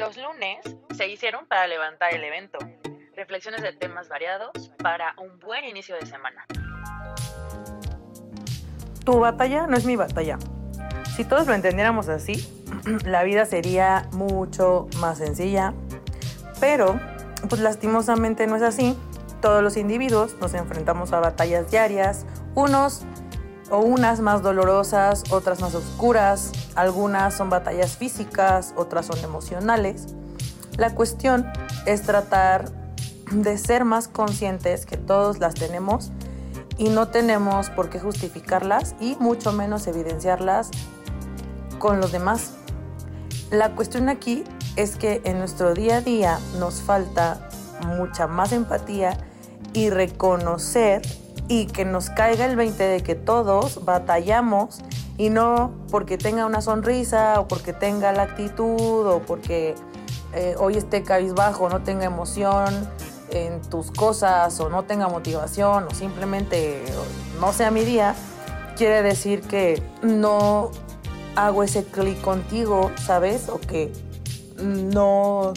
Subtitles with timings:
[0.00, 0.60] Los lunes
[0.96, 2.56] se hicieron para levantar el evento.
[3.14, 6.46] Reflexiones de temas variados para un buen inicio de semana.
[9.04, 10.38] Tu batalla no es mi batalla.
[11.14, 12.48] Si todos lo entendiéramos así,
[13.04, 15.74] la vida sería mucho más sencilla.
[16.60, 16.98] Pero,
[17.50, 18.98] pues lastimosamente no es así.
[19.42, 22.24] Todos los individuos nos enfrentamos a batallas diarias,
[22.54, 23.04] unos
[23.70, 30.06] o unas más dolorosas, otras más oscuras, algunas son batallas físicas, otras son emocionales.
[30.76, 31.46] La cuestión
[31.86, 32.70] es tratar
[33.30, 36.10] de ser más conscientes que todos las tenemos
[36.78, 40.70] y no tenemos por qué justificarlas y mucho menos evidenciarlas
[41.78, 42.54] con los demás.
[43.50, 44.44] La cuestión aquí
[44.76, 47.48] es que en nuestro día a día nos falta
[47.86, 49.16] mucha más empatía
[49.72, 51.02] y reconocer
[51.50, 54.78] y que nos caiga el 20 de que todos batallamos
[55.18, 59.74] y no porque tenga una sonrisa o porque tenga la actitud o porque
[60.32, 62.88] eh, hoy esté cabizbajo, no tenga emoción
[63.30, 66.84] en tus cosas o no tenga motivación o simplemente
[67.40, 68.14] no sea mi día,
[68.76, 70.70] quiere decir que no
[71.34, 73.48] hago ese clic contigo, ¿sabes?
[73.48, 73.92] O que
[74.62, 75.52] no,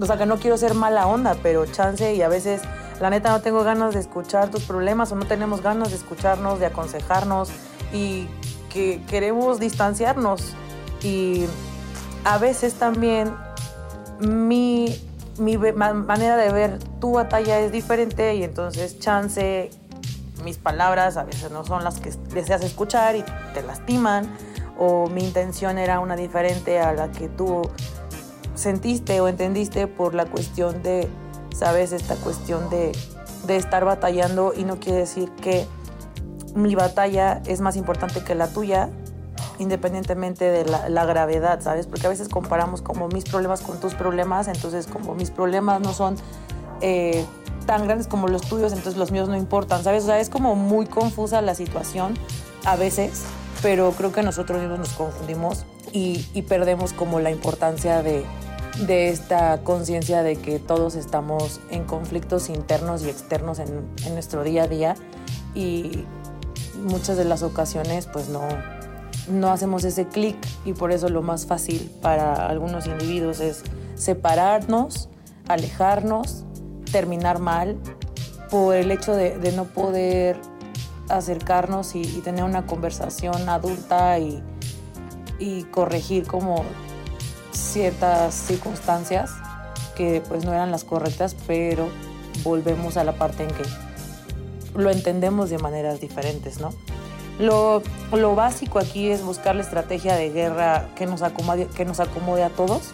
[0.00, 2.62] o sea, que no quiero ser mala onda, pero chance y a veces
[3.00, 6.60] la neta no tengo ganas de escuchar tus problemas o no tenemos ganas de escucharnos,
[6.60, 7.50] de aconsejarnos
[7.92, 8.28] y
[8.72, 10.54] que queremos distanciarnos.
[11.02, 11.46] Y
[12.24, 13.34] a veces también
[14.20, 15.00] mi,
[15.38, 19.70] mi manera de ver tu batalla es diferente y entonces chance
[20.42, 24.28] mis palabras a veces no son las que deseas escuchar y te lastiman
[24.78, 27.62] o mi intención era una diferente a la que tú
[28.54, 31.08] sentiste o entendiste por la cuestión de
[31.54, 31.92] ¿sabes?
[31.92, 32.92] Esta cuestión de,
[33.48, 35.66] estar batallando y no quiere decir que
[36.54, 38.88] mi batalla es más importante que la tuya,
[39.58, 41.86] independientemente de la, gravedad, ¿sabes?
[41.86, 45.92] Porque a veces comparamos como mis problemas con tus problemas, entonces como mis problemas no
[45.92, 46.16] son
[46.80, 47.24] eh,
[47.66, 50.04] tan grandes como los tuyos, entonces los míos no importan, ¿sabes?
[50.04, 52.14] O sea, es como muy confusa la situación
[52.64, 53.24] a veces,
[53.62, 58.24] pero creo que nosotros mismos nos confundimos y perdemos como la importancia de,
[58.80, 64.64] de esta conciencia de que todos estamos en conflictos internos y externos en, nuestro día
[64.64, 64.94] a día
[65.54, 66.04] y
[66.82, 68.42] muchas de las ocasiones pues no,
[69.28, 73.62] no hacemos ese clic y por eso lo más fácil para algunos individuos es
[73.94, 75.08] separarnos,
[75.46, 76.44] alejarnos,
[76.90, 77.78] terminar mal
[78.50, 80.36] por el hecho de, no poder
[81.08, 84.42] acercarnos y, tener una conversación adulta y,
[85.38, 86.64] y corregir como
[87.56, 89.30] ciertas circunstancias
[89.96, 91.88] que pues no eran las correctas, pero
[92.42, 93.62] volvemos a la parte en que
[94.74, 96.70] lo entendemos de maneras diferentes, ¿no?
[97.38, 97.82] Lo,
[98.12, 102.44] lo básico aquí es buscar la estrategia de guerra que nos, acomode, que nos acomode
[102.44, 102.92] a todos.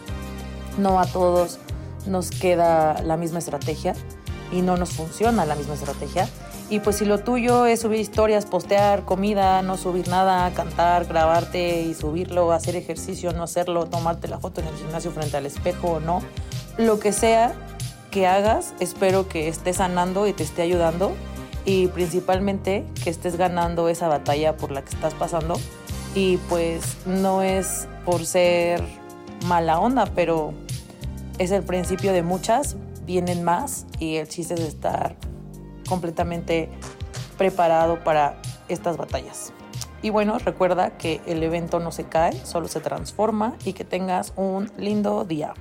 [0.79, 1.59] No a todos
[2.07, 3.95] nos queda la misma estrategia
[4.53, 6.29] y no nos funciona la misma estrategia.
[6.71, 11.83] Y pues si lo tuyo es subir historias, postear comida, no subir nada, cantar, grabarte
[11.83, 15.95] y subirlo, hacer ejercicio, no hacerlo, tomarte la foto en el gimnasio frente al espejo
[15.95, 16.23] o no,
[16.79, 17.55] lo que sea
[18.13, 21.13] que hagas, espero que estés sanando y te esté ayudando
[21.65, 25.59] y principalmente que estés ganando esa batalla por la que estás pasando.
[26.15, 28.83] Y pues no es por ser
[29.47, 30.55] mala onda, pero
[31.39, 32.77] es el principio de muchas,
[33.07, 35.17] vienen más y el chiste es estar
[35.91, 36.71] completamente
[37.37, 39.53] preparado para estas batallas.
[40.01, 44.33] Y bueno, recuerda que el evento no se cae, solo se transforma y que tengas
[44.37, 45.53] un lindo día.